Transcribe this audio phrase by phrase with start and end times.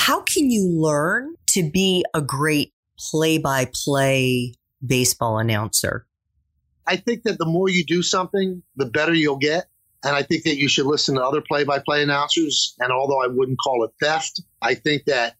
[0.00, 4.54] How can you learn to be a great play by play
[4.84, 6.06] baseball announcer?
[6.86, 9.66] I think that the more you do something, the better you'll get.
[10.02, 12.74] And I think that you should listen to other play by play announcers.
[12.80, 15.36] And although I wouldn't call it theft, I think that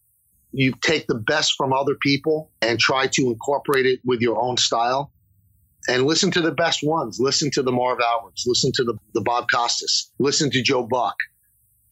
[0.52, 4.58] you take the best from other people and try to incorporate it with your own
[4.58, 5.11] style.
[5.89, 7.19] And listen to the best ones.
[7.19, 8.45] Listen to the Marv Alberts.
[8.47, 10.12] Listen to the, the Bob Costas.
[10.19, 11.17] Listen to Joe Buck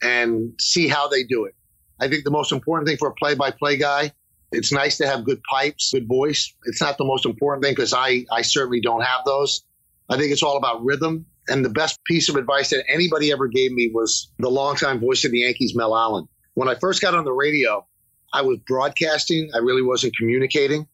[0.02, 1.54] and see how they do it.
[2.00, 4.12] I think the most important thing for a play by play guy
[4.50, 6.54] it's nice to have good pipes, good voice.
[6.64, 9.62] It's not the most important thing because I, I certainly don't have those.
[10.08, 11.26] I think it's all about rhythm.
[11.48, 15.24] And the best piece of advice that anybody ever gave me was the longtime voice
[15.24, 16.28] of the Yankees, Mel Allen.
[16.54, 17.86] When I first got on the radio,
[18.32, 19.50] I was broadcasting.
[19.54, 20.86] I really wasn't communicating.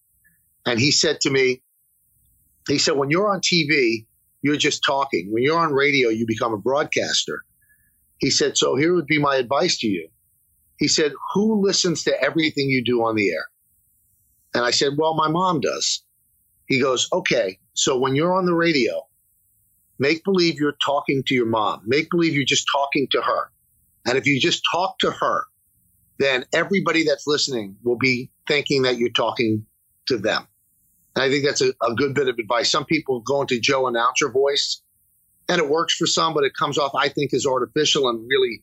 [0.66, 1.62] And he said to me,
[2.68, 4.06] he said, when you're on TV,
[4.42, 5.28] you're just talking.
[5.32, 7.42] When you're on radio, you become a broadcaster.
[8.18, 10.08] He said, so here would be my advice to you.
[10.78, 13.46] He said, Who listens to everything you do on the air?
[14.54, 16.02] And I said, Well, my mom does.
[16.66, 19.06] He goes, Okay, so when you're on the radio,
[19.98, 21.82] make believe you're talking to your mom.
[21.84, 23.50] Make believe you're just talking to her.
[24.06, 25.46] And if you just talk to her,
[26.18, 29.66] then everybody that's listening will be thinking that you're talking
[30.06, 30.46] to them.
[31.14, 32.70] And I think that's a, a good bit of advice.
[32.70, 34.82] Some people go into Joe announcer voice
[35.48, 38.62] and it works for some, but it comes off, I think, as artificial and really,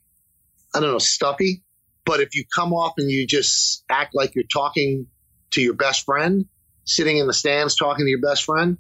[0.75, 1.63] I don't know, stuffy.
[2.05, 5.07] But if you come off and you just act like you're talking
[5.51, 6.45] to your best friend,
[6.85, 8.77] sitting in the stands talking to your best friend,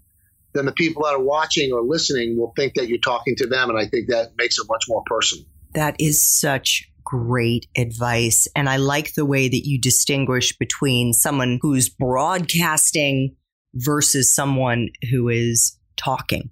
[0.53, 3.69] then the people that are watching or listening will think that you're talking to them.
[3.69, 5.45] And I think that makes it much more personal.
[5.73, 8.47] That is such great advice.
[8.55, 13.35] And I like the way that you distinguish between someone who's broadcasting
[13.73, 16.49] versus someone who is talking.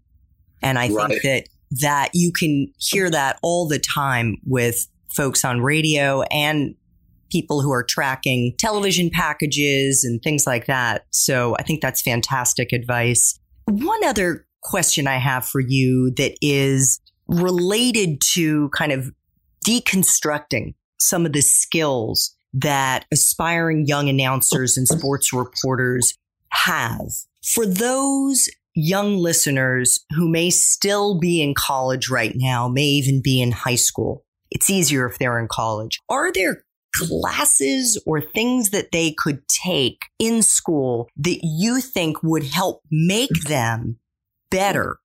[0.62, 1.10] And I right.
[1.10, 1.50] think that
[1.82, 6.76] that you can hear that all the time with folks on radio and
[7.32, 11.06] people who are tracking television packages and things like that.
[11.12, 13.40] So I think that's fantastic advice.
[13.66, 19.12] One other question I have for you that is related to kind of
[19.66, 26.16] deconstructing some of the skills that aspiring young announcers and sports reporters
[26.50, 27.08] have.
[27.44, 33.42] For those young listeners who may still be in college right now, may even be
[33.42, 36.00] in high school, it's easier if they're in college.
[36.10, 36.64] Are there
[36.96, 43.30] classes or things that they could take in school that you think would help make
[43.32, 43.50] mm-hmm.
[43.50, 44.00] them
[44.50, 45.00] better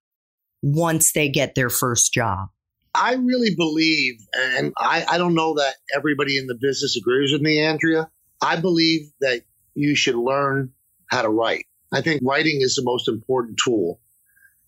[0.61, 2.49] once they get their first job?
[2.93, 7.41] I really believe, and I, I don't know that everybody in the business agrees with
[7.41, 8.09] me, Andrea.
[8.41, 9.41] I believe that
[9.73, 10.71] you should learn
[11.07, 11.65] how to write.
[11.93, 13.99] I think writing is the most important tool.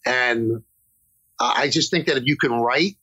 [0.05, 0.63] And
[1.39, 2.95] I just think that if you can write,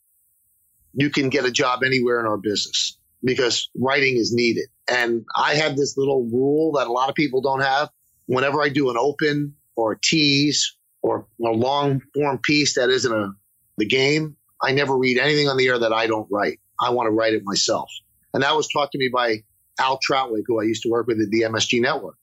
[0.95, 4.69] you can get a job anywhere in our business because writing is needed.
[4.89, 7.91] And I have this little rule that a lot of people don't have.
[8.27, 13.13] Whenever I do an open or a tease or a long form piece that isn't
[13.13, 13.33] a,
[13.77, 16.61] the game, I never read anything on the air that I don't write.
[16.81, 17.91] I want to write it myself.
[18.33, 19.45] And that was taught to me by
[19.79, 22.17] Al Trautwig, who I used to work with at the MSG network.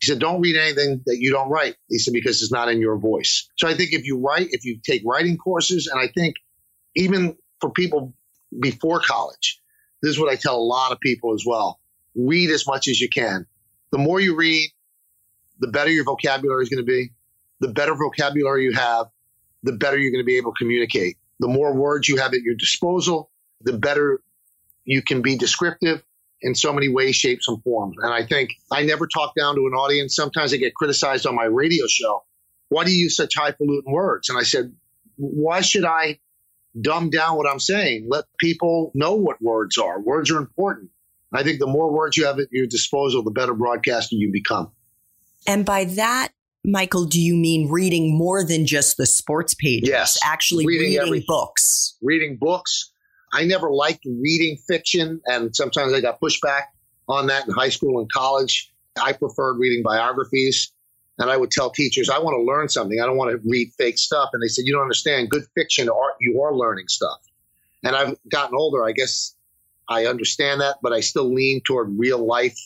[0.00, 1.76] He said, don't read anything that you don't write.
[1.88, 3.50] He said, because it's not in your voice.
[3.58, 6.36] So I think if you write, if you take writing courses, and I think
[6.96, 8.14] even for people
[8.58, 9.60] before college.
[10.02, 11.78] This is what I tell a lot of people as well.
[12.14, 13.46] Read as much as you can.
[13.92, 14.70] The more you read,
[15.58, 17.12] the better your vocabulary is going to be.
[17.60, 19.08] The better vocabulary you have,
[19.62, 21.18] the better you're going to be able to communicate.
[21.40, 23.30] The more words you have at your disposal,
[23.60, 24.22] the better
[24.84, 26.02] you can be descriptive
[26.40, 27.96] in so many ways, shapes, and forms.
[28.00, 30.16] And I think I never talk down to an audience.
[30.16, 32.24] Sometimes I get criticized on my radio show.
[32.70, 34.30] Why do you use such highfalutin words?
[34.30, 34.72] And I said,
[35.16, 36.18] why should I
[36.78, 38.06] dumb down what I'm saying.
[38.08, 40.00] Let people know what words are.
[40.00, 40.90] Words are important.
[41.32, 44.72] I think the more words you have at your disposal, the better broadcaster you become.
[45.46, 46.32] And by that
[46.64, 49.88] Michael, do you mean reading more than just the sports pages?
[49.88, 50.18] Yes.
[50.22, 51.24] Actually Reading reading, everything.
[51.26, 51.96] books.
[52.02, 52.92] reading books.
[53.32, 56.64] I never liked reading fiction, and sometimes I got pushback
[57.08, 58.72] on that in high school and college.
[59.00, 60.72] I preferred reading biographies,
[61.20, 62.98] and I would tell teachers, I want to learn something.
[62.98, 64.30] I don't want to read fake stuff.
[64.32, 65.28] And they said, You don't understand.
[65.28, 67.18] Good fiction, are, you are learning stuff.
[67.84, 68.82] And I've gotten older.
[68.82, 69.34] I guess
[69.86, 72.56] I understand that, but I still lean toward real life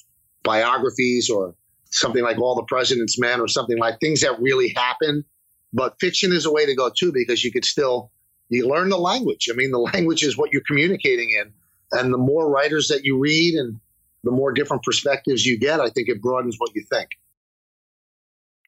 [0.44, 1.56] biographies or
[1.90, 5.24] something like All the President's Men or something like things that really happen.
[5.72, 8.12] But fiction is a way to go too, because you could still
[8.50, 9.48] you learn the language.
[9.50, 11.52] I mean, the language is what you're communicating in.
[11.90, 13.80] And the more writers that you read and
[14.22, 17.08] the more different perspectives you get, I think it broadens what you think.